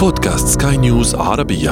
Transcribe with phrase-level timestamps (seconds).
[0.00, 1.70] بودكاست سكاي نيوز عربية.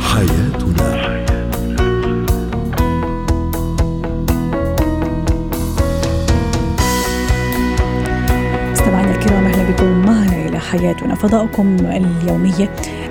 [0.00, 0.88] حياتنا.
[8.72, 10.06] مستمعينا الكرام أهلا بكم.
[10.06, 12.70] معنا إلى حياتنا فضاؤكم اليومية.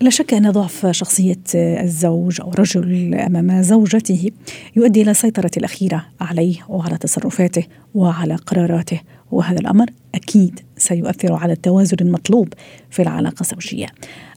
[0.08, 4.30] لا شك أن ضعف شخصية الزوج أو الرجل أمام زوجته
[4.76, 7.64] يؤدي إلى السيطرة الأخيرة عليه وعلى تصرفاته
[7.94, 12.48] وعلى قراراته وهذا الأمر أكيد سيؤثر على التوازن المطلوب
[12.90, 13.86] في العلاقة الزوجية.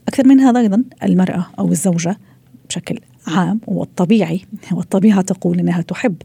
[0.08, 2.18] أكثر من هذا أيضا المرأة أو الزوجة
[2.68, 4.40] بشكل عام والطبيعي
[4.72, 6.16] والطبيعة تقول أنها تحب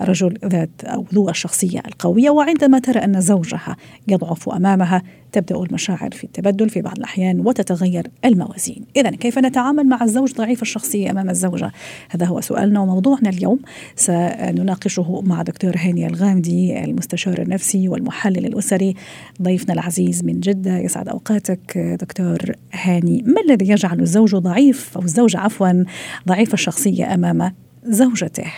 [0.00, 3.76] الرجل ذات أو ذو الشخصية القوية وعندما ترى أن زوجها
[4.08, 8.84] يضعف أمامها تبدأ المشاعر في التبدل في بعض الأحيان وتتغير الموازين.
[8.96, 11.72] إذا كيف نتعامل مع الزوج ضعيف الشخصية أمام الزوجة؟
[12.10, 13.58] هذا هو سؤالنا وموضوعنا اليوم
[13.96, 18.94] سنناقشه مع دكتور هاني الغامدي المستشار النفسي والمحلل الأسري.
[19.42, 22.38] ضيفنا العزيز من جدة يسعد أوقاتك دكتور
[22.72, 23.22] هاني.
[23.26, 25.84] ما الذي يجعل الزوج ضعيف أو الزوجة عفوا
[26.28, 28.52] ضعيف الشخصية أمام زوجته؟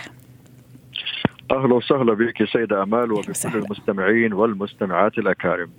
[1.50, 5.70] أهلا وسهلا بك سيده أمال وبكل المستمعين والمستمعات الأكارم.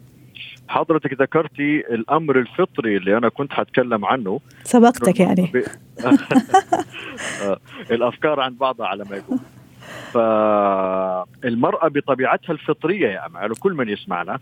[0.68, 4.40] حضرتك ذكرتي الأمر الفطري اللي أنا كنت حتكلم عنه.
[4.64, 5.52] سبقتك يعني.
[5.54, 5.64] ب...
[7.96, 9.40] الأفكار عن بعضها على ما يقول.
[10.14, 14.40] فالمرأة بطبيعتها الفطرية يا أمال وكل من يسمعنا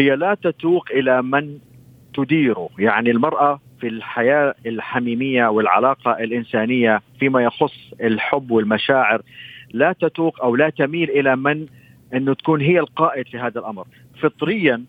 [0.00, 1.58] هي لا تتوق إلى من
[2.14, 2.68] تديره.
[2.78, 9.22] يعني المرأة في الحياة الحميمية والعلاقة الإنسانية فيما يخص الحب والمشاعر
[9.72, 11.66] لا تتوق أو لا تميل إلى من
[12.14, 13.84] أنه تكون هي القائد في هذا الأمر.
[14.22, 14.84] فطريا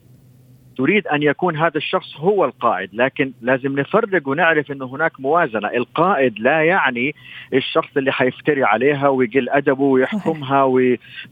[0.78, 5.68] تريد أن يكون هذا الشخص هو القائد لكن لازم نفرق ونعرف انه هناك موازنة.
[5.68, 7.16] القائد لا يعني
[7.54, 10.64] الشخص اللي حيفتري عليها ويقل أدبه ويحكمها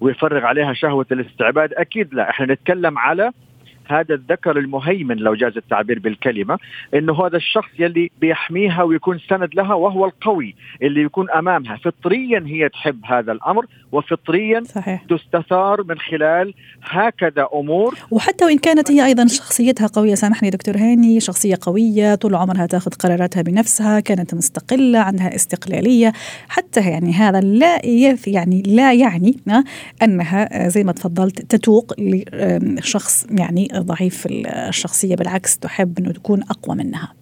[0.02, 2.30] ويفرغ عليها شهوة الاستعباد أكيد لا.
[2.30, 3.32] إحنا نتكلم على
[3.88, 6.58] هذا الذكر المهيمن لو جاز التعبير بالكلمة
[6.94, 11.78] إنه هذا الشخص يلي بيحميها ويكون سند لها وهو القوي اللي يكون أمامها.
[11.78, 15.04] فطريا هي تحب هذا الأمر وفطريا صحيح.
[15.10, 16.54] تستثار من خلال
[16.84, 17.96] هكذا أمور.
[18.12, 22.92] وحتى وإن كانت هي أيضا شخصيتها قوية سامحني دكتور هاني شخصية قوية طول عمرها تأخذ
[22.92, 26.14] قراراتها بنفسها كانت مستقلة عندها استقلالية.
[26.50, 27.82] حتى يعني هذا لا
[28.28, 29.38] يعني لا يعني
[30.04, 37.14] أنها زي ما تفضلت تتوق لشخص يعني ضعيف الشخصية بالعكس تحب إنه تكون أقوى منها.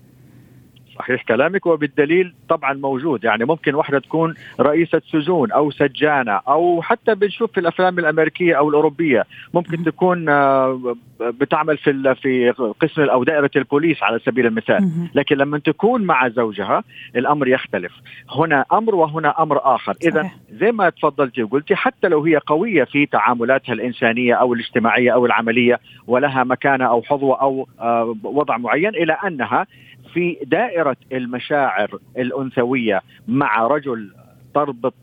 [1.03, 3.23] صحيح كلامك وبالدليل طبعا موجود.
[3.23, 8.69] يعني ممكن واحدة تكون رئيسة سجون أو سجانة أو حتى بنشوف في الأفلام الأمريكية أو
[8.69, 9.23] الأوروبية.
[9.53, 12.49] ممكن تكون آه، بتعمل في في
[12.79, 14.91] قسم أو دائرة البوليس على سبيل المثال.
[15.15, 16.83] لكن لما تكون مع زوجها
[17.15, 17.91] الأمر يختلف.
[18.29, 19.95] هنا أمر وهنا أمر آخر.
[20.03, 25.25] إذا زي ما تفضلتي وقلتي حتى لو هي قوية في تعاملاتها الإنسانية أو الاجتماعية أو
[25.25, 29.65] العملية ولها مكانة أو حظوة أو آه، وضع معين إلى أنها
[30.13, 34.11] في دائرة المشاعر الأنثوية مع رجل
[34.55, 34.93] تربط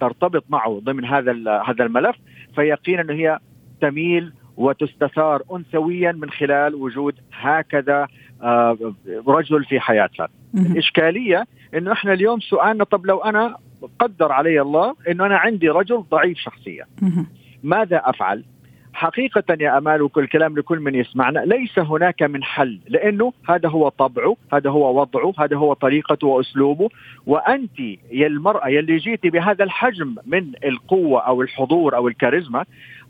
[0.00, 1.32] ترتبط معه ضمن هذا
[1.66, 2.16] هذا الملف
[2.54, 3.38] فيقينا أنه هي
[3.80, 8.06] تميل وتستثار أنثويا من خلال وجود هكذا
[8.42, 8.94] آه،
[9.26, 10.28] رجل في حياتها.
[10.54, 13.56] الإشكالية أنه إحنا اليوم سؤالنا طب لو أنا
[13.98, 16.86] قدر علي الله أنه أنا عندي رجل ضعيف شخصية
[17.62, 18.44] ماذا أفعل؟
[18.94, 23.88] حقيقة يا أمال وكل كلام لكل من يسمعنا ليس هناك من حل لأنه هذا هو
[23.88, 26.88] طبعه هذا هو وضعه هذا هو طريقته وأسلوبه.
[27.26, 27.78] وأنت
[28.12, 32.64] يا المرأة يلي جيتي بهذا الحجم من القوة أو الحضور أو الكاريزما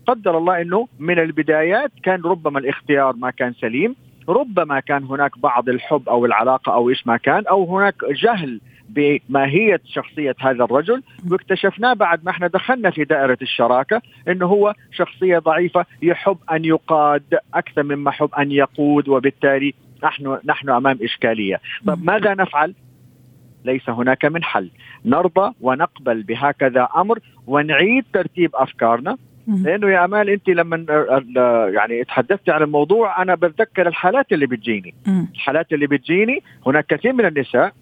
[0.07, 3.95] قدر الله أنه من البدايات كان ربما الاختيار ما كان سليم
[4.29, 9.81] ربما كان هناك بعض الحب أو العلاقة أو إيش ما كان أو هناك جهل بماهيه
[9.85, 15.85] شخصية هذا الرجل واكتشفناه بعد ما إحنا دخلنا في دائرة الشراكة إنه هو شخصية ضعيفة
[16.01, 17.23] يحب أن يقاد
[17.53, 19.73] أكثر مما يحب أن يقود وبالتالي
[20.03, 22.73] نحن نحن أمام إشكالية، طب ماذا نفعل؟
[23.65, 24.69] ليس هناك من حل.
[25.05, 29.17] نرضى ونقبل بهكذا أمر ونعيد ترتيب أفكارنا.
[29.47, 30.85] لأنه يا أمال أنت لما
[31.73, 34.95] يعني تحدثتي عن الموضوع أنا بتذكر الحالات اللي بتجيني.
[35.33, 37.73] الحالات اللي بتجيني هناك كثير من النساء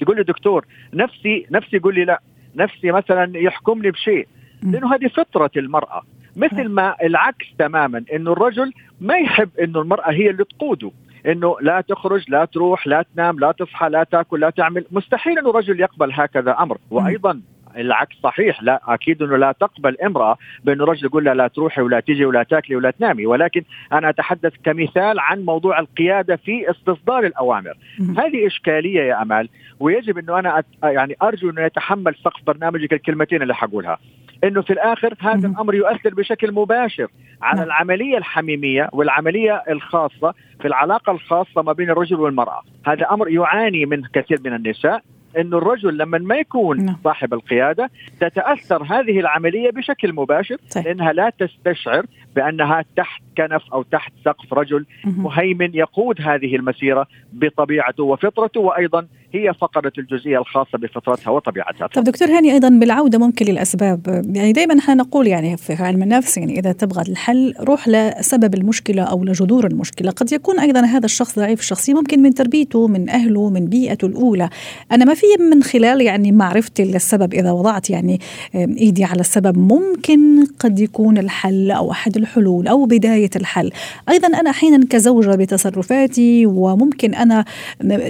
[0.00, 2.20] تقول لي دكتور نفسي نفسي يقول لي لا
[2.56, 4.28] نفسي مثلا يحكمني بشيء.
[4.62, 6.02] لأنه هذه فطرة المرأة.
[6.36, 10.90] مثل ما العكس تماما إنه الرجل ما يحب إنه المرأة هي اللي تقوده.
[11.26, 14.84] إنه لا تخرج لا تروح لا تنام لا تصحى لا تاكل لا تعمل.
[14.90, 16.78] مستحيل إنه رجل يقبل هكذا أمر.
[16.90, 17.40] وأيضا
[17.76, 18.62] العكس صحيح.
[18.62, 22.42] لا أكيد إنه لا تقبل امرأة بانه رجل يقول لها لا تروحي ولا تيجي ولا
[22.42, 23.26] تاكلي ولا تنامي.
[23.26, 23.62] ولكن
[23.92, 27.74] أنا أتحدث كمثال عن موضوع القيادة في استصدار الأوامر.
[28.18, 29.48] هذه إشكالية يا أمال.
[29.80, 30.66] ويجب إنه أنا أت...
[30.82, 33.98] يعني أرجو إنه يتحمل سقف برنامجك الكلمتين اللي حقولها.
[34.44, 37.08] إنه في الآخر هذا الأمر يؤثر بشكل مباشر
[37.42, 37.66] على نعم.
[37.66, 44.02] العملية الحميمية والعملية الخاصة في العلاقة الخاصة ما بين الرجل والمرأة، هذا أمر يعاني من
[44.14, 45.02] كثير من النساء.
[45.40, 46.96] إنه الرجل لما ما يكون نعم.
[47.04, 47.90] صاحب القيادة
[48.20, 50.84] تتأثر هذه العملية بشكل مباشر طيب.
[50.84, 58.04] لأنها لا تستشعر بأنها تحت كنف أو تحت سقف رجل مهيمن يقود هذه المسيرة بطبيعته
[58.04, 61.86] وفطرته وأيضا هي فقدت الجزئية الخاصة بفطرتها وطبيعتها.
[61.86, 66.38] طب دكتور هاني أيضا بالعودة ممكن للأسباب، يعني دائما إحنا نقول يعني في علم النفس
[66.38, 71.38] يعني إذا تبغى الحل روح لسبب المشكلة أو لجذور المشكلة، قد يكون أيضا هذا الشخص
[71.38, 74.48] ضعيف الشخصيه ممكن من تربيته، من أهله، من بيئته الأولى.
[74.92, 78.20] أنا ما في من خلال يعني معرفتي للسبب إذا وضعت يعني
[78.54, 83.70] إيدي على السبب ممكن قد يكون الحل أو أحد الحلول أو بداية الحل.
[84.08, 87.44] أيضا أنا أحيانا كزوجة بتصرفاتي وممكن أنا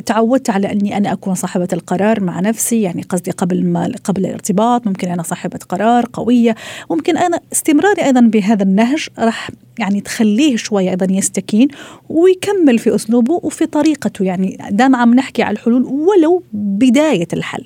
[0.06, 4.87] تعودت على أني أنا أكون صاحبة القرار مع نفسي يعني قصدي قبل ما قبل الارتباط
[4.87, 6.55] ممكن أنا صاحبة قرار قوية
[6.90, 11.69] ممكن أنا استمراري أيضا بهذا النهج راح يعني تخليه شوي أيضا يستكين
[12.08, 17.64] ويكمل في أسلوبه وفي طريقته يعني دام عم نحكي على الحلول ولو بداية الحل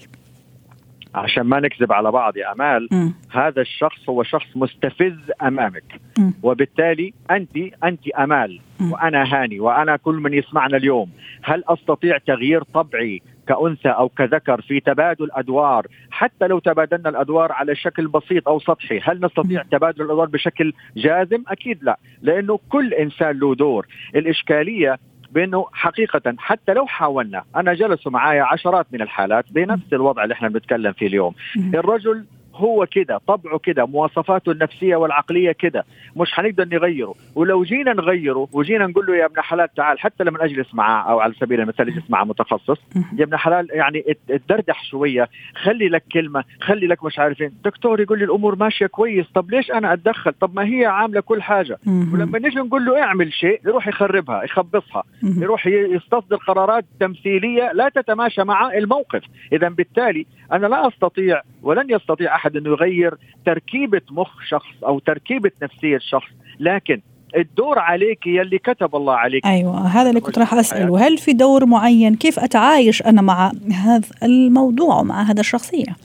[1.14, 3.10] عشان ما نكذب على بعض يا أمال م.
[3.30, 6.30] هذا الشخص هو شخص مستفز أمامك م.
[6.42, 8.92] وبالتالي أنت أنت أمال م.
[8.92, 11.10] وأنا هاني وأنا كل من يسمعنا اليوم
[11.42, 15.86] هل أستطيع تغيير طبعي كأنثى أو كذكر في تبادل أدوار.
[16.10, 21.42] حتى لو تبادلنا الأدوار على شكل بسيط أو سطحي هل نستطيع تبادل الأدوار بشكل جازم؟
[21.48, 23.86] أكيد لا لأنه كل إنسان له دور.
[24.14, 24.98] الإشكالية
[25.32, 30.48] بأنه حقيقة حتى لو حاولنا أنا جلسوا معايا عشرات من الحالات بنفس الوضع اللي إحنا
[30.48, 31.34] بنتكلم فيه اليوم.
[31.74, 32.24] الرجل
[32.58, 35.84] هو كده طبعه كده مواصفاته النفسية والعقلية كده.
[36.16, 37.14] مش حنقدر نغيره.
[37.34, 41.20] ولو جينا نغيره وجينا نقول له يا ابن حلال تعال حتى لما أجلس معاه أو
[41.20, 42.78] على سبيل المثال أجلس مع متخصص
[43.18, 47.52] يا ابن حلال يعني اتدردح شوية خلي لك كلمة خلي لك مش عارفين.
[47.64, 51.42] دكتور يقول لي الأمور ماشية كويس طب ليش أنا أتدخل؟ طب ما هي عاملة كل
[51.42, 51.78] حاجة.
[51.86, 55.02] ولما نيجي نقول له اعمل شيء يروح يخربها يخبصها.
[55.22, 59.22] يروح يستصدر قرارات تمثيلية لا تتماشى مع الموقف.
[59.52, 63.14] اذا بالتالي أنا لا أستطيع ولن يستطيع أحد انه يغير
[63.46, 66.30] تركيبة مخ شخص أو تركيبة نفسية شخص
[66.60, 67.00] لكن
[67.36, 69.46] الدور عليك يلي كتب الله عليك.
[69.46, 71.06] أيوه هذا اللي كنت راح أسأله.
[71.06, 73.52] هل في دور معين؟ كيف أتعايش أنا مع
[73.84, 75.96] هذا الموضوع ومع هذا الشخصية؟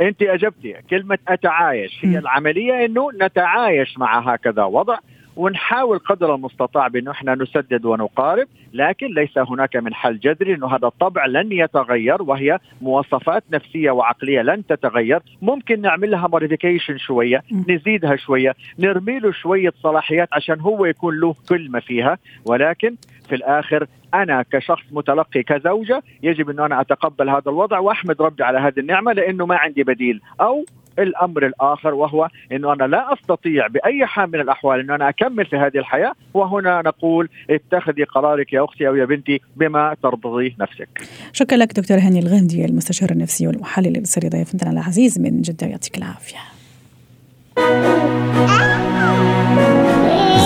[0.00, 0.74] أنت أجبتي.
[0.90, 2.16] كلمة أتعايش هي م.
[2.16, 4.98] العملية إنه نتعايش مع هكذا وضع.
[5.36, 10.86] ونحاول قدر المستطاع بانه إحنا نسدد ونقارب لكن ليس هناك من حل جذري إنه هذا
[10.86, 15.20] الطبع لن يتغير وهي مواصفات نفسية وعقلية لن تتغير.
[15.42, 21.34] ممكن نعمل لها موديفيكيشن شوية نزيدها شوية نرمي له شوية صلاحيات عشان هو يكون له
[21.48, 22.18] كلمة فيها.
[22.44, 22.96] ولكن
[23.28, 28.58] في الآخر أنا كشخص متلقي كزوجة يجب إنه أنا أتقبل هذا الوضع وأحمد ربي على
[28.58, 30.20] هذه النعمة لأنه ما عندي بديل.
[30.40, 30.64] أو
[30.98, 35.56] الأمر الآخر وهو إنه أنا لا أستطيع بأي حال من الأحوال إنه أنا أكمل في
[35.56, 40.88] هذه الحياة وهنا نقول اتخذي قرارك يا أختي أو يا بنتي بما ترضي نفسك.
[41.32, 46.38] شكرا لك دكتور هاني الغندي المستشار النفسي والمحلل الاسري ضيفتنا العزيز من جدة يعطيك العافية.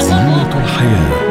[0.00, 1.27] زينة الحياة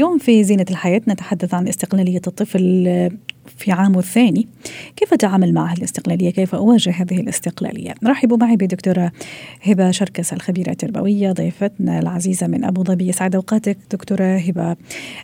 [0.00, 2.86] اليوم في زينة الحياة نتحدث عن استقلالية الطفل
[3.56, 4.48] في عامه الثاني.
[4.96, 9.12] كيف أتعامل مع الاستقلالية؟ كيف أواجه هذه الاستقلالية؟ رحبوا معي بدكتورة
[9.62, 13.08] هبة شركس الخبيرة التربوية ضيفتنا العزيزة من أبو ظبي.
[13.08, 14.76] يسعد أوقاتك دكتورة هبة.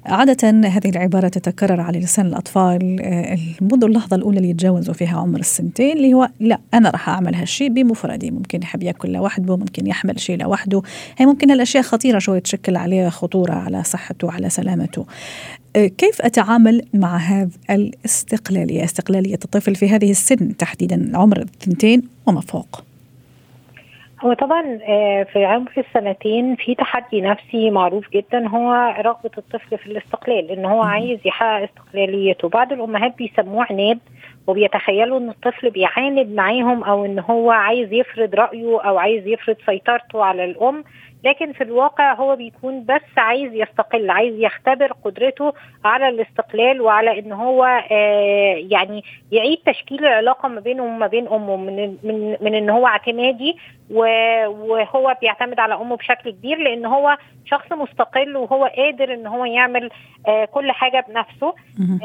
[0.06, 5.40] عادة هذه العبارة تتكرر على لسان الأطفال آه، منذ اللحظة الأولى اللي يتجاوزوا فيها عمر
[5.40, 8.30] السنتين اللي هو لا أنا راح أعمل هالشيء بمفردي.
[8.30, 10.82] ممكن يحب يأكل لوحده ممكن يحمل شيء لوحده.
[11.18, 15.06] هي ممكن الأشياء خطيرة شوي تشكل عليه خطورة على صحته على سلامته.
[15.76, 22.84] كيف أتعامل مع هذه الاستقلالية؟ استقلالية الطفل في هذه السن تحديدا عمر الثنتين وما فوق.
[24.20, 29.86] هو طبعا آه، في عمر السنتين في تحدي نفسي معروف جدا هو رغبة الطفل في
[29.86, 32.48] الاستقلال إن هو عايز يحقق استقلاليته.
[32.48, 33.98] بعض الأمهات بيسموه عناد
[34.46, 40.24] وبيتخيلوا إن الطفل بيعاند معاهم أو إن هو عايز يفرض رأيه أو عايز يفرض سيطرته
[40.24, 40.84] على الأم
[41.24, 45.52] لكن في الواقع هو بيكون بس عايز يستقل عايز يختبر قدرته
[45.84, 51.56] على الاستقلال وعلى إن هو آه يعني يعيد تشكيل العلاقة ما بينه وما بين أمه
[51.56, 53.56] من من من إن هو اعتمادي
[53.90, 59.90] وهو بيعتمد على أمه بشكل كبير لإن هو شخص مستقل وهو قادر إن هو يعمل
[60.28, 61.54] آه كل حاجة بنفسه.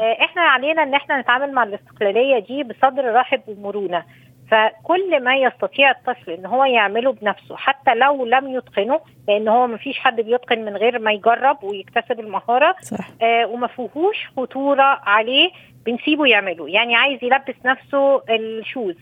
[0.00, 4.04] آه إحنا علينا إن إحنا نتعامل مع الاستقلالية دي بصدر رحب ومرونة.
[4.52, 9.76] فكل ما يستطيع الطفل إن هو يعمله بنفسه حتى لو لم يتقنه لأن هو ما
[9.76, 13.08] فيش حد بيتقن من غير ما يجرب ويكتسب المهارة صح.
[13.22, 15.50] آه وما فيهوش خطورة عليه
[15.86, 16.68] بنسيبه يعمله.
[16.68, 18.94] يعني عايز يلبس نفسه ال shoes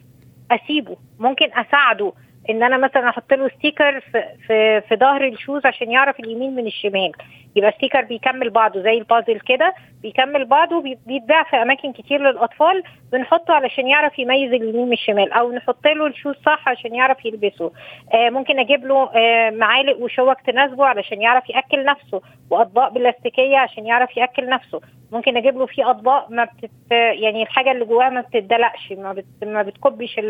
[0.51, 0.97] أسيبه.
[1.19, 2.13] ممكن أساعده
[2.51, 6.55] إن أنا مثلا أحط له sticker في في, في ظهر ال shoes عشان يعرف اليمين
[6.55, 7.13] من الشمال.
[7.57, 13.55] يبقى sticker بيكمل بعضه زي البازل كده بيكمل بعضه بيتباع في أماكن كتير للأطفال بنحطه
[13.55, 17.73] علشان يعرف يميز اليمين من الشمال أو نحط له ال shoes صح عشان يعرف يلبسه.
[18.15, 23.87] آه ممكن أجيب له آه معالق وشوك تناسبه علشان يعرف يأكل نفسه وأطباق بلاستيكية عشان
[23.87, 24.81] يعرف يأكل نفسه.
[25.13, 29.25] ممكن أجيب له في أطباق ما بتت يعني الحاجة اللي جواها ما بتدلقش ما, بت...
[29.43, 30.21] ما بتكبش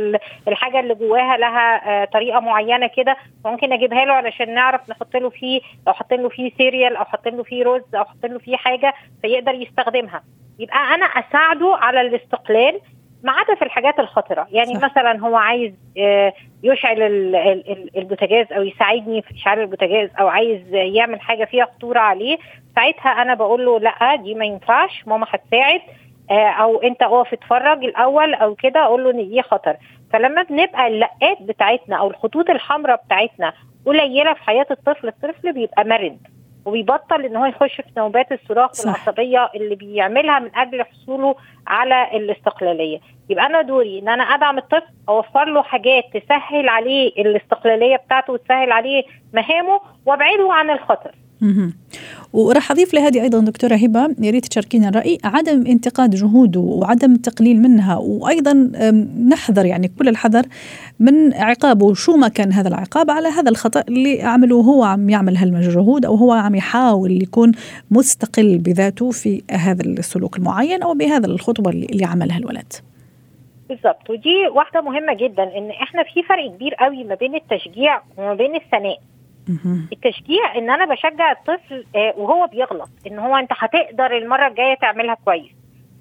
[0.49, 5.31] الحاجة اللي جواها لها آه طريقة معينة كده ممكن أجيبها له علشان نعرف نحط له
[5.31, 8.57] فيه لو حاطين له فيه cereal أو حاطين له فيه رز أو حاطين له فيه
[8.57, 10.23] حاجة فيقدر يستخدمها.
[10.59, 12.81] يبقى أنا أساعده على الاستقلال
[13.25, 14.47] ما عدا في الحاجات الخطرة.
[14.51, 14.85] يعني صح.
[14.85, 15.73] مثلا هو عايز
[16.63, 17.03] يشعل
[17.97, 22.39] البوتاجاز أو يساعدني في اشعال البوتاجاز أو عايز يعمل حاجة فيها خطورة عليه
[22.77, 25.81] ساعتها أنا بقول له لأ دي ما ينفعش ماما هتساعد
[26.31, 29.77] أو أنت اقف اتفرج الأول أو كده أقول له إن دي خطر.
[30.13, 33.53] فلما بنبقى اللاءات بتاعتنا أو الخطوط الحمراء بتاعتنا
[33.87, 36.19] قليلة في حياة الطفل الطفل بيبقى مرن.
[36.65, 41.35] وبيبطل إن هو يخش في نوبات الصراخ العصبيه اللي بيعملها من أجل حصوله
[41.67, 43.01] على الاستقلالية.
[43.31, 48.73] يبقى أنا دوري إن أنا أدعم الطفل أوفر له حاجات تسهل عليه الاستقلالية بتاعته وتسهل
[48.73, 51.11] عليه مهامه وأبعده عن الخطر.
[52.33, 57.63] وراح أضيف لهذه أيضا دكتورة هبة يا ريت تشاركينا الرأي عدم انتقاد جهوده وعدم التقليل
[57.63, 58.53] منها وأيضا
[59.29, 60.43] نحذر يعني كل الحذر
[61.01, 65.37] من عقابه شو ما كان هذا العقاب على هذا الخطأ اللي عمله هو عم يعمل
[65.37, 67.53] هالمجهود أو هو عم يحاول يكون
[67.91, 72.73] مستقل بذاته في هذا السلوك المعين أو بهذا الخطوة اللي عملها الولد.
[73.69, 78.35] بالظبط ودي واحدة مهمة جدا إن إحنا في فرق كبير قوي ما بين التشجيع وما
[78.35, 78.99] بين الثناء.
[79.93, 81.85] التشجيع إن أنا بشجع الطفل
[82.17, 85.51] وهو بيغلط إن هو أنت هتقدر المرة الجاية تعملها كويس.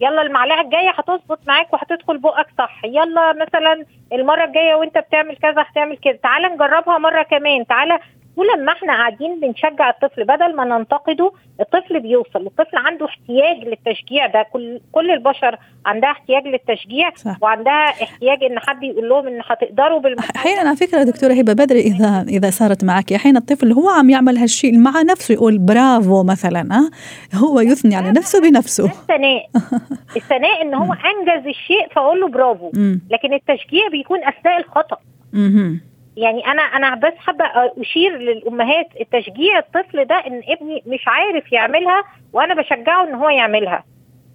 [0.01, 2.81] يلا المعلقة الجاية هتظبط معاك وهتدخل بقك صح.
[2.85, 7.67] يلا مثلا المرة الجاية وأنت بتعمل كذا هتعمل كده تعالى نجربها مرة كمان.
[7.67, 7.99] تعالى
[8.39, 14.45] ولما إحنا قاعدين بنشجع الطفل بدل ما ننتقده الطفل بيوصل الطفل عنده احتياج للتشجيع ده.
[14.53, 17.37] كل كل البشر عندها احتياج للتشجيع صح.
[17.41, 21.79] وعندها احتياج إن حد يقول لهم إن هتقدروا بالمحاولة أحيانا على فكرة دكتورة هبة بدري
[21.79, 26.67] إذا إذا صارت معك أحيانا الطفل هو عم يعمل هالشيء مع نفسه يقول برافو مثلا
[26.71, 26.89] ها؟
[27.35, 28.85] هو يثني على نفسه بنفسه.
[28.85, 29.49] الثناء
[30.15, 32.71] الثناء إن هو أنجز الشيء فأقول له برافو.
[33.09, 34.97] لكن التشجيع بيكون أثناء الخطأ.
[36.19, 37.45] يعني أنا أنا بس حابة
[37.81, 43.83] أشير للأمهات التشجيع الطفل ده إن ابني مش عارف يعملها وأنا بشجعه إن هو يعملها.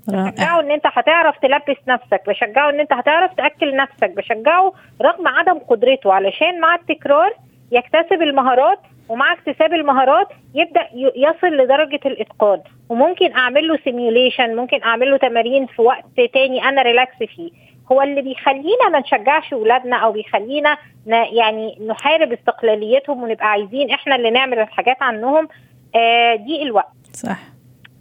[0.09, 4.73] بشجعه إن أنت هتعرف تلبس نفسك بشجعه إن أنت هتعرف تأكل نفسك بشجعه
[5.03, 7.33] رغم عدم قدرته علشان مع التكرار
[7.73, 10.87] يكتسب المهارات ومع اكتساب المهارات يبدأ
[11.17, 12.61] يصل لدرجة الإتقان.
[12.89, 17.51] وممكن أعمل له simulation ممكن أعمل له تمارين في وقت تاني أنا relax فيه.
[17.93, 24.31] هو اللي بيخلينا ما نشجعش ولادنا أو بيخلينا يعني نحارب استقلاليتهم ونبقى عايزين إحنا اللي
[24.31, 25.49] نعمل الحاجات عنهم
[25.97, 26.93] آه دي الوقت.
[27.13, 27.39] صح.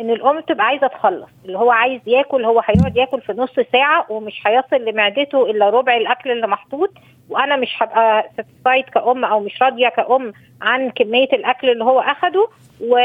[0.01, 4.05] إن الأم تبقى عايزة تخلص اللي هو عايز ياكل هو هيقعد ياكل في نص ساعة
[4.09, 6.89] ومش هيصل لمعدته إلا ربع الأكل اللي محطوط
[7.29, 12.47] وأنا مش هبقى ساتسفايد كأم أو مش راضية كأم عن كمية الأكل اللي هو أخده
[12.81, 12.97] و...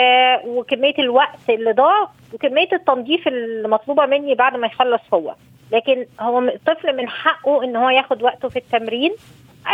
[0.47, 5.35] وكمية الوقت اللي ضاع وكمية التنظيف المطلوبه مني بعد ما يخلص هو.
[5.73, 9.15] لكن هو الطفل من حقه إن هو ياخد وقته في التمرين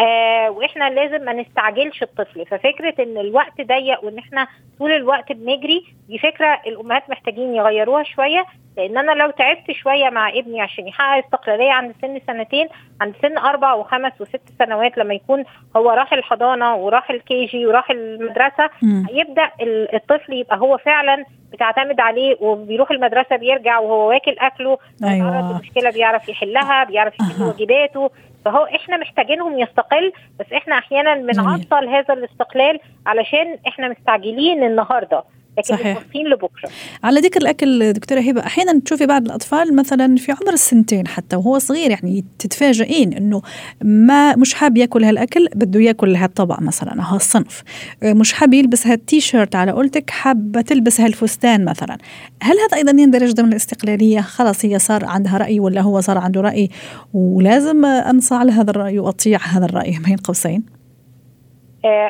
[0.03, 2.47] آه وإحنا لازم ما نستعجلش الطفل.
[2.47, 4.47] ففكرة إن الوقت ضيق وإن إحنا
[4.79, 8.45] طول الوقت بنجري دي فكرة الأمهات محتاجين يغيروها شوية.
[8.77, 12.69] لأن أنا لو تعبت شوية مع ابني عشان يحقق استقلالية عند سن سنتين
[13.01, 15.45] عند سن أربع وخمس وست سنوات لما يكون
[15.77, 19.03] هو راح الحضانة وراح ال KG وراح المدرسة م.
[19.11, 19.51] هيبدأ
[19.95, 25.59] الطفل يبقى هو فعلا بتعتمد عليه وبيروح المدرسة بيرجع وهو واكل أكله أيوة.
[25.59, 28.11] مشكله بيعرف يحلها بيعرف يحل واجباته
[28.45, 35.23] فهو إحنا محتاجينهم يستقل بس إحنا أحيانا بنعطل هذا الاستقلال علشان إحنا مستعجلين النهارده
[35.59, 35.99] لكن صحيح.
[35.99, 36.71] باصين لبكرة.
[37.05, 41.59] على ذكر الأكل دكتورة هبة أحيانا تشوفي بعض الأطفال مثلا في عمر السنتين حتى وهو
[41.59, 43.43] صغير يعني تتفاجئين إنه
[43.85, 47.63] ما مش حاب ياكل هالأكل بده ياكل هالطبق مثلا هالصنف.
[48.03, 51.99] مش حاب يلبس هالتيشيرت على قولتك حابة تلبس هالفستان مثلا.
[52.43, 56.41] هل هذا أيضا يندرج ضمن الاستقلالية؟ خلاص هي صار عندها رأي ولا هو صار عنده
[56.41, 56.71] رأي؟
[57.15, 60.63] ولازم انصاع لهذا الرأي وأطيع هذا الرأي بين قوسين.
[60.69, 60.74] آه،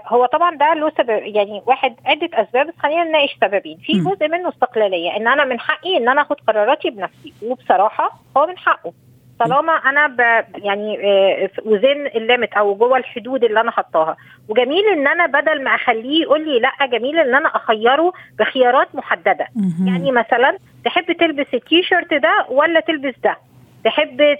[0.07, 3.79] هو طبعا ده له سبب يعني واحد عدة أسباب بس خلينا نناقش سببين.
[3.79, 3.93] في.
[3.93, 8.59] جزء منه استقلالية إن أنا من حقي إن أنا آخد قراراتي بنفسي وبصراحة هو من
[8.59, 8.93] حقه.
[9.41, 10.21] طالما أنا ب
[10.65, 14.17] يعني آه، وزن الليمت أو جوه الحدود اللي أنا حطاها.
[14.49, 19.47] وجميل إن أنا بدل ما أخليه يقول لي لأ جميل إن أنا أخيره بخيارات محددة.
[19.87, 23.37] يعني مثلا تحب تلبس التيشيرت ده ولا تلبس ده؟
[23.85, 24.37] تحب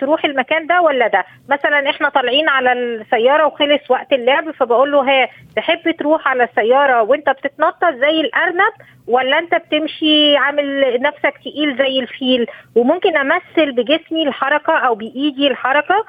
[0.00, 5.00] تروح المكان ده ولا ده؟ مثلا إحنا طالعين على السيارة وخلص وقت اللعب فبقول له
[5.00, 8.72] ها تحب تروح على السيارة وأنت بتتنطط زي الأرنب
[9.06, 16.04] ولا أنت بتمشي عامل نفسك تقيل زي الفيل؟ وممكن أمثل بجسمي الحركة أو بإيدي الحركة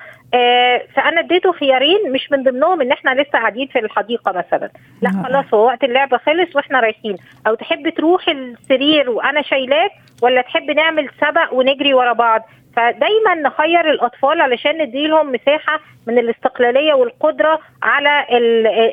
[0.95, 4.69] فأنا اديته خيارين مش من ضمنهم إن إحنا لسه قاعدين في الحديقة مثلا.
[5.01, 5.23] لا نعم.
[5.23, 7.17] خلاص هو وقت اللعبة خلص وإحنا رايحين.
[7.47, 12.41] أو تحب تروح السرير وأنا شايلاك ولا تحب نعمل سبق ونجري ورا بعض؟
[12.75, 18.25] فدايما نخير الأطفال علشان نديلهم مساحة من الاستقلالية والقدرة على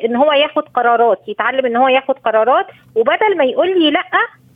[0.05, 2.67] إن هو ياخد قرارات يتعلم إن هو ياخد قرارات.
[2.95, 4.03] وبدل ما يقول لي لأ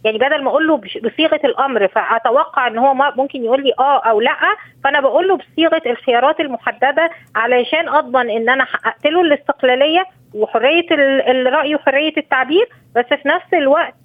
[0.06, 4.22] يعني بدل ما أقول له بصيغة الأمر فأتوقع إن هو ممكن يقول لي آه أو
[4.22, 4.36] لأ
[4.84, 11.22] فأنا بقول له بصيغة الخيارات المحددة علشان أضمن إن أنا حققت له الاستقلالية وحرية ال-
[11.48, 13.96] الرأي وحرية التعبير بس في نفس الوقت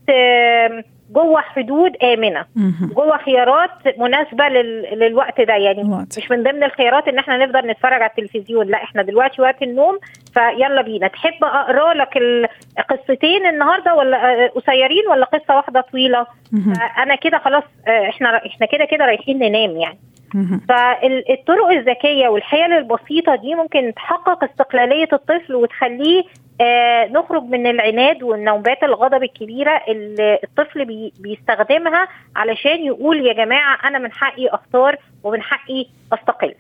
[1.12, 2.44] جوه حدود آمنة.
[2.94, 4.98] جوه خيارات مناسبة لل...
[4.98, 6.18] للوقت ده يعني واضح.
[6.18, 9.98] مش من ضمن الخيارات إن إحنا نفضل نتفرج على التلفزيون لا إحنا دلوقتي وقت النوم
[10.34, 12.16] فيلا بينا تحب أقرأ لك
[12.78, 16.72] القصتين النهارده ولا آه، قصيرين ولا قصة واحدة طويلة مهم.
[16.98, 19.98] أنا كده خلاص آه، إحنا إحنا كده كده رايحين ننام يعني.
[20.68, 26.24] فالطرق الذكية والحيل البسيطة دي ممكن تحقق استقلالية الطفل وتخليه آه
[27.10, 33.98] نخرج من العناد والنوبات الغضب الكبيرة اللي الطفل بي بيستخدمها علشان يقول يا جماعة أنا
[33.98, 36.54] من حقي اختار ومن حقي أستقل.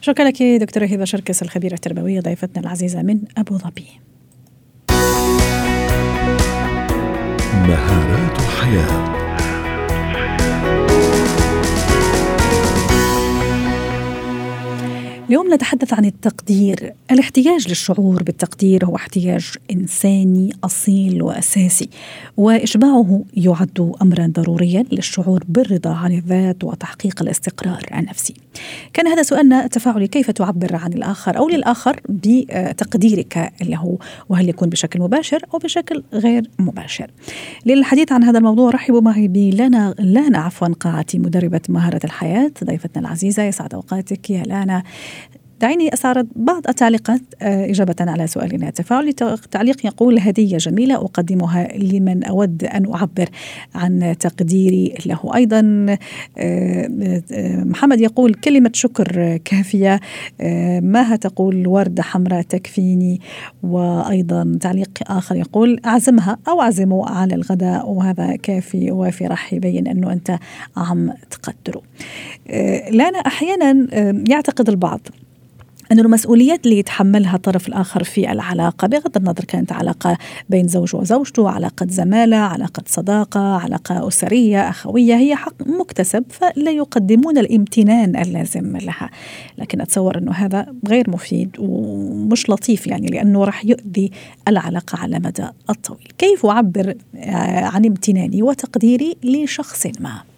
[0.00, 3.86] شكرا لك دكتورة هبة شركس الخبيرة التربوية ضيفتنا العزيزة من أبو ظبي.
[7.68, 9.23] مهارات حياه
[15.28, 16.92] اليوم نتحدث عن التقدير.
[17.10, 21.88] الاحتياج للشعور بالتقدير هو احتياج إنساني أصيل وأساسي
[22.36, 28.34] وإشباعه يعد أمرا ضروريا للشعور بالرضا عن الذات وتحقيق الاستقرار النفسي.
[28.92, 35.00] كان هذا سؤالنا التفاعلي كيف تعبر عن الآخر أو للآخر بتقديرك له؟ وهل يكون بشكل
[35.00, 37.10] مباشر أو بشكل غير مباشر؟
[37.66, 43.42] للحديث عن هذا الموضوع رحبوا معي بلانا لانا عفوا قاعتي مدربة مهارة الحياة ضيفتنا العزيزة
[43.42, 44.30] يسعد أوقاتك.
[44.30, 44.82] يا لانا
[45.60, 49.12] دعيني أستعرض بعض التعليقات آه، إجابة على سؤالنا التفاعلي
[49.50, 53.28] تعليق يقول هدية جميلة أقدمها لمن أود أن أعبر
[53.74, 55.30] عن تقديري له.
[55.34, 55.86] أيضا
[56.38, 60.00] آه، آه، محمد يقول كلمة شكر كافية
[60.80, 63.20] ماها تقول وردة حمراء تكفيني.
[63.62, 70.12] وأيضا تعليق آخر يقول أعزمها أو أعزمه على الغداء وهذا كافي وافي راح يبين أنه
[70.12, 70.38] أنت
[70.76, 71.82] عم تقدره
[72.90, 73.86] لانا أحيانا
[74.28, 75.00] يعتقد البعض
[75.92, 80.18] أن المسؤوليات اللي يتحملها الطرف الآخر في العلاقة بغض النظر كانت علاقة
[80.48, 87.38] بين زوج وزوجته علاقة زمالة علاقة صداقة علاقة أسرية أخوية هي حق مكتسب فلا يقدمون
[87.38, 89.10] الامتنان اللازم لها.
[89.58, 94.10] لكن أتصور أنه هذا غير مفيد ومش لطيف يعني لأنه راح يؤذي
[94.48, 96.08] العلاقة على مدى الطويل.
[96.18, 100.33] كيف أعبر آه، عن امتناني وتقديري لشخص ما؟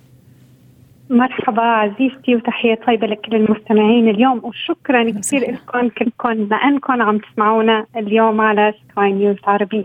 [1.10, 8.40] مرحبا عزيزتي وتحية طيبة لكل المستمعين اليوم وشكرا كثير لكم كلكم لأنكم عم تسمعونا اليوم
[8.40, 9.84] على سكاي نيوز عربية.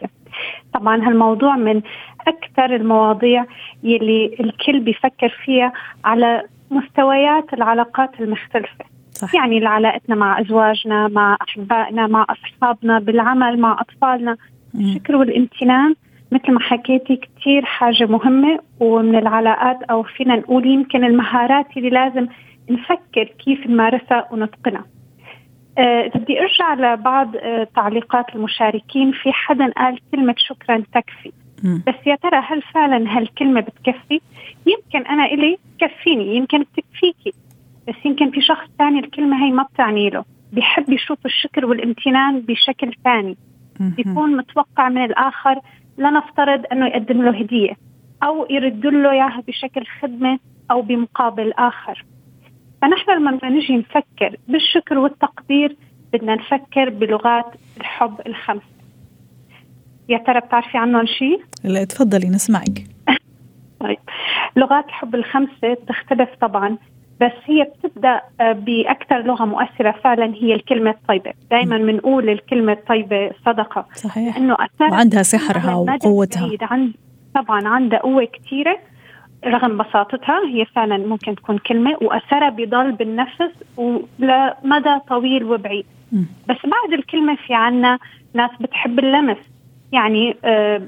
[0.73, 1.81] طبعا هالموضوع من
[2.27, 3.45] أكثر المواضيع
[3.83, 5.73] يلي الكل بيفكر فيها
[6.05, 8.85] على مستويات العلاقات المختلفة.
[9.11, 9.35] صح.
[9.35, 14.37] يعني علاقتنا مع أزواجنا مع أحبائنا مع أصحابنا بالعمل مع أطفالنا.
[14.75, 15.95] الشكر والامتنان.
[16.31, 22.27] مثل ما حكيتي كتير حاجة مهمة ومن العلاقات أو فينا نقول يمكن المهارات اللي لازم
[22.69, 24.85] نفكر كيف نمارسها ونتقنها.
[25.77, 29.11] آه، إذا بدي أرجع لبعض آه، تعليقات المشاركين.
[29.11, 31.31] في حدا قال كلمة شكرا تكفي.
[31.87, 34.21] بس يا ترى هل فعلا هالكلمة بتكفي؟
[34.65, 37.33] يمكن أنا إلي تكفيني يمكن بتكفيكي.
[37.87, 40.25] بس يمكن في شخص ثاني الكلمة هي ما بتعني له.
[40.53, 43.37] بيحب يشوف الشكر والامتنان بشكل ثاني
[43.79, 45.59] بيكون متوقع من الآخر
[45.97, 47.73] لنفترض أنه يقدم له هدية
[48.23, 50.39] أو يرد له إياها بشكل خدمة
[50.71, 52.05] أو بمقابل آخر.
[52.81, 55.77] فنحن لما نجي نفكر بالشكر والتقدير
[56.13, 57.45] بدنا نفكر بلغات
[57.77, 58.81] الحب الخمسه
[60.09, 62.83] يا ترى بتعرفي عنهم شيء؟ لا تفضلي نسمعك.
[63.81, 63.99] طيب.
[64.55, 66.77] لغات الحب الخمسة بتختلف طبعا.
[67.21, 73.31] بس هي بتبدأ آه، بأكثر لغة مؤثرة فعلا هي الكلمة الطيبة، دائما بنقول الكلمة الطيبة
[73.45, 73.85] صدقة.
[73.93, 74.37] صحيح.
[74.37, 76.49] إنه وعندها سحرها وقوتها.
[76.61, 76.93] عند
[77.35, 78.77] طبعا عندها قوة كثيره
[79.45, 85.85] رغم بساطتها هي فعلا ممكن تكون كلمة وأثرها بيضل بالنفس ولمدى طويل وبعيد.
[86.49, 87.99] بس بعد الكلمة في عنا
[88.33, 89.37] ناس بتحب اللمس.
[89.91, 90.81] يعني آه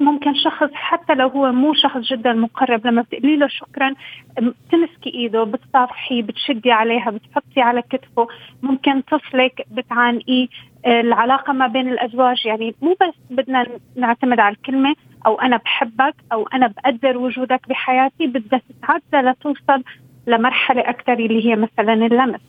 [0.00, 3.94] ممكن شخص حتى لو هو مو شخص جدا مقرب لما بتقولي له شكرا
[4.38, 8.28] بتمسكي إيده بتصافحي بتشدي عليها بتحطي على كتفه
[8.62, 10.48] ممكن طفلك بتعانقيه
[10.86, 12.46] العلاقة ما بين الأزواج.
[12.46, 14.94] يعني مو بس بدنا نعتمد على الكلمة
[15.26, 19.82] أو أنا بحبك أو أنا بقدر وجودك بحياتي بدها تتعدى لتوصل
[20.26, 22.40] لمرحلة أكثر اللي هي مثلا اللمس.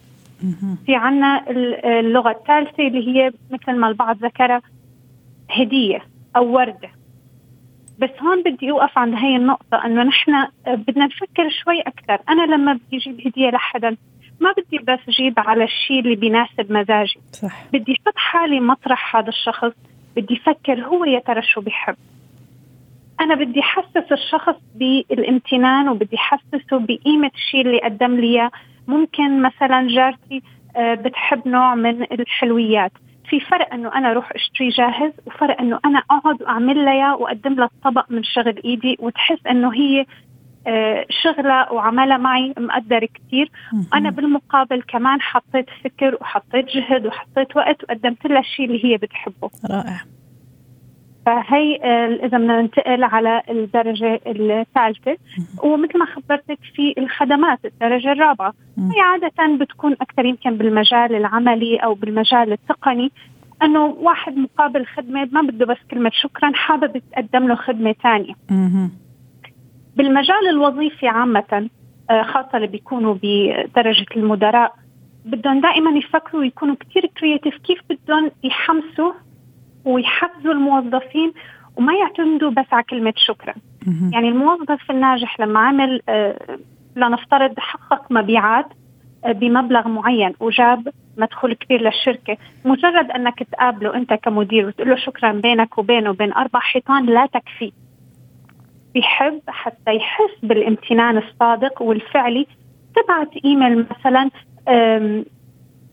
[0.86, 1.44] في عنا
[2.00, 4.62] اللغة الثالثة اللي هي مثل ما البعض ذكرها
[5.52, 6.00] هدية
[6.36, 6.90] أو وردة.
[8.02, 12.74] بس هون بدي أوقف عند هاي النقطة إنه نحن بدنا نفكر شوي أكثر، أنا لما
[12.74, 13.98] بدي أجيب هدية لحدا
[14.40, 17.20] ما بدي بس أجيب على الشيء اللي بيناسب مزاجي.
[17.32, 17.66] صح.
[17.74, 19.72] بدي أحط حالي مطرح هذا الشخص
[20.16, 21.96] بدي أفكر هو يا ترى شو بيحب.
[23.22, 28.50] أنا بدي أحسس الشخص بالامتنان وبدي أحسسه بقيمة الشيء اللي قدم لي
[28.88, 30.42] ممكن مثلا جارتي
[30.76, 32.92] آه، بتحب نوع من الحلويات.
[33.32, 37.66] في فرق إنه أنا أروح أشتري جاهز وفرق إنه أنا أقعد وأعمل لها وأقدم لها
[37.66, 40.06] الطبق من شغل إيدي وتحس إنه هي
[40.68, 43.52] آه، شغلة وعملها معي مقدر كثير
[43.94, 49.50] أنا بالمقابل كمان حطيت فكر وحطيت جهد وحطيت وقت وقدمت لها الشيء اللي هي بتحبه.
[49.72, 50.02] رائع.
[51.26, 55.18] فهي آه، إذا بدنا ننتقل على الدرجة الثالثة.
[55.64, 58.54] ومثل ما خبرتك في الخدمات الدرجة الرابعة.
[58.78, 63.12] هي عادة بتكون أكثر يمكن بالمجال العملي أو بالمجال التقني.
[63.64, 68.34] إنه واحد مقابل خدمة ما بده بس كلمة شكرا حابب تقدم له خدمة ثانية.
[69.96, 71.70] بالمجال الوظيفي عامة
[72.10, 74.76] آه، خاصة اللي بيكونوا بدرجة المدراء
[75.26, 79.12] بدهم دائما يفكروا ويكونوا كثير كرياتيف كيف بدهم يحمسوا
[79.86, 81.34] ويحفزوا الموظفين
[81.78, 83.54] وما يعتمدوا بس على كلمة شكرا.
[84.14, 86.58] يعني الموظف الناجح لما عمل آه
[86.96, 88.66] لنفترض حقق مبيعات
[89.26, 95.32] آه بمبلغ معين وجاب مدخول كبير للشركة مجرد أنك تقابله أنت كمدير وتقول له شكرا
[95.32, 97.72] بينك وبينه وبين أربع حيطان لا تكفي.
[98.94, 102.48] بيحب حتى يحس بالامتنان الصادق والفعلي.
[102.96, 104.30] تبعت إيميل مثلا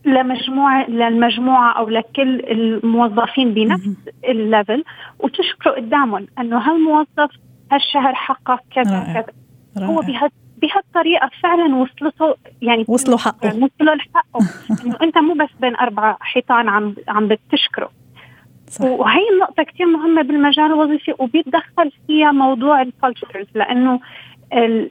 [0.04, 3.90] لمجموعة للمجموعة أو لكل الموظفين بنفس
[4.24, 4.85] ال level
[5.18, 7.30] وتشكروا قدامهم أنه هالموظف
[7.72, 9.24] هالشهر حقق كذا
[9.74, 9.87] كذا.
[9.87, 10.30] هو بهال
[10.62, 13.48] بهالطريقة فعلا وصلته يعني وصلوا حقه.
[13.48, 14.40] وصلوا لحقه.
[14.84, 17.90] إنه أنت مو بس بين أربع حيطان عم عم بتشكره.
[18.68, 18.84] صح.
[18.84, 24.00] وهي النقطة كثير مهمة بالمجال الوظيفي وبيتدخل فيها موضوع ال cultures لأنه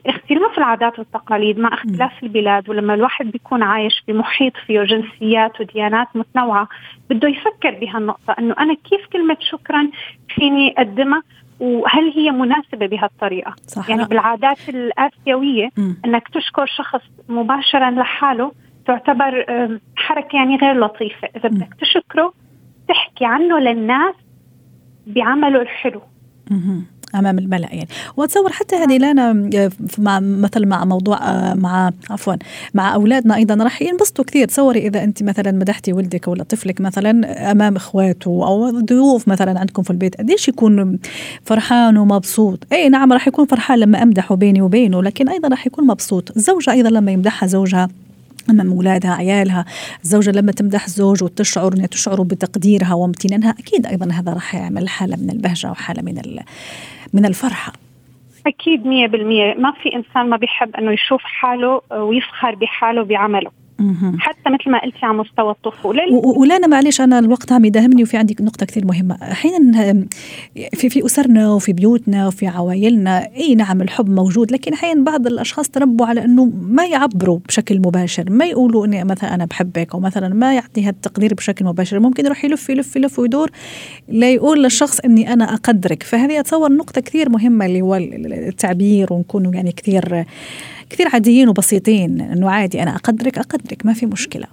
[0.06, 6.68] اختلاف العادات والتقاليد مع اختلاف البلاد ولما الواحد بيكون عايش بمحيط فيه جنسيات وديانات متنوعة
[7.10, 9.90] بده يفكر بهالنقطة إنه أنا كيف كلمة شكرا
[10.36, 11.24] فيني أقدمها
[11.60, 13.90] وهل هي مناسبة بهالطريقة؟ صح.
[13.90, 15.94] يعني بالعادات الآسيوية م.
[16.06, 18.52] أنك تشكر شخص مباشرا لحاله
[18.86, 19.46] تعتبر
[19.96, 21.28] حركة يعني غير لطيفة.
[21.36, 22.34] إذا بدك تشكره
[22.88, 24.16] تحكي عنه للناس
[25.08, 26.02] بعمله الحلو.
[26.52, 26.82] م.
[27.16, 27.88] أمام الملأ يعني.
[28.18, 32.34] وأتصور حتى هذه لانا آه، مع مثل مع موضوع آه، مع عفوا
[32.74, 34.48] مع أولادنا أيضا راح ينبسطوا كثير.
[34.48, 39.84] تصوري إذا أنت مثلا مدحتي ولدك ولا طفلك مثلا أمام إخواته أو ضيوف مثلا عندكم
[39.84, 41.00] في البيت قديش يكون
[41.44, 45.88] فرحان ومبسوط؟ إي نعم راح يكون فرحان لما أمدحه بيني وبينه لكن أيضا راح يكون
[45.88, 46.32] مبسوط.
[46.38, 47.90] الزوجة أيضا لما يمدحها زوجها
[48.50, 49.66] امام أولادها عيالها.
[50.04, 55.18] الزوجة لما تمدح الزوج وتشعر إنها تشعر بتقديرها وامتنانها أكيد أيضا هذا راح يعمل حالة
[55.18, 56.22] من البهجة وحالة من
[57.14, 57.74] من الفرحة.
[58.48, 58.86] أكيد 100%
[59.60, 63.52] ما في إنسان ما بيحب إنه يشوف حاله ويفخر بحاله بعمله.
[64.18, 66.02] حتى مثل ما قلتي على مستوى الطفولة.
[66.14, 69.18] ولانا معلش أنا الوقت عم يداهمني وفي عندي نقطة كثير مهمة.
[69.22, 70.06] أحيانا
[70.74, 75.70] في في أسرنا وفي بيوتنا وفي عوائلنا أي نعم الحب موجود لكن أحيانا بعض الأشخاص
[75.70, 80.34] تربوا على إنه ما يعبروا بشكل مباشر ما يقولوا إني مثلا أنا بحبك أو مثلا
[80.34, 82.00] ما يعطي هذا التقدير بشكل مباشر.
[82.00, 83.52] ممكن يروح يلف يلف يلف ويدور
[84.10, 86.04] ليقول للشخص إني أنا أقدرك.
[86.04, 90.26] فهذه أتصور نقطة كثير مهمة اللي هو التعبير ونكون يعني كثير
[90.90, 92.22] كثير عاديين وبسيطين.
[92.22, 94.48] إنه عادي أنا أقدرك أقدرك ما في مشكلة.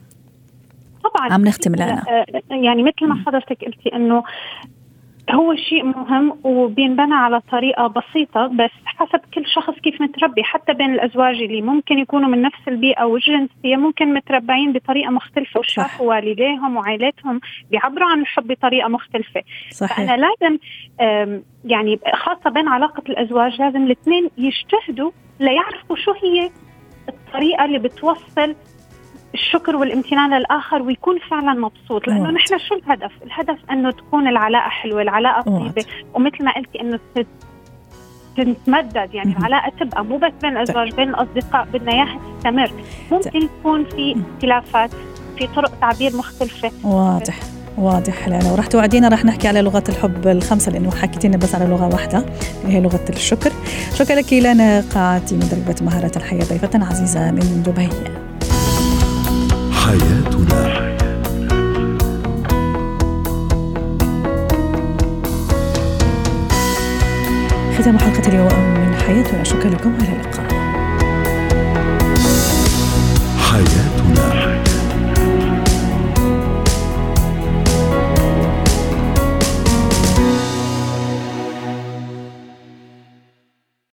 [1.04, 1.32] طبعا.
[1.32, 1.98] عم نختم الآن.
[2.08, 4.22] آه، يعني مثل ما حضرتك قلتي إنه
[5.30, 10.42] هو شيء مهم وبينبنى على طريقة بسيطة بس حسب كل شخص كيف متربي.
[10.42, 16.08] حتى بين الأزواج اللي ممكن يكونوا من نفس البيئة والجنسية ممكن متربعين بطريقة مختلفة وشافوا
[16.08, 19.42] والديهم وعائلتهم بيعبروا عن الحب بطريقة مختلفة.
[19.70, 19.96] صحيح.
[19.96, 20.58] فأنا لازم
[21.64, 25.10] يعني خاصة بين علاقة الأزواج لازم الاثنين يجتهدوا
[25.44, 26.50] ليعرفوا شو هي
[27.09, 28.54] الطريقة اللي بتوصل
[29.35, 32.09] الشكر والامتنان للآخر ويكون فعلا مبسوط.
[32.09, 35.85] لأنه نحن شو الهدف؟ الهدف إنه تكون العلاقة حلوة، العلاقة طيبة.
[36.14, 37.00] ومثل ما قلتي إنه
[38.37, 42.70] تتمدد يعني العلاقة تبقى مو بس بين الازواج بين الأصدقاء بدنا إياها تستمر.
[43.12, 44.90] ممكن يكون في اختلافات
[45.38, 46.70] في طرق تعبير مختلفة.
[46.85, 47.35] واضح.
[47.78, 51.87] واضح حلال وراح توعدينا راح نحكي على لغات الحب الخمسة لأنه حكيتينا بس على لغة
[51.87, 52.24] واحدة
[52.64, 53.52] اللي هي لغة الشكر.
[53.94, 57.88] شكرا لك لنا قاعتي مدربة مهارات الحياة ضيفتنا عزيزة من دبي.
[59.72, 60.84] حياتنا.
[67.78, 69.44] ختام حلقة اليوم من حياتنا.
[69.44, 69.94] شكرا لكم.
[70.00, 70.44] على اللقاء.
[73.38, 73.93] حياتنا.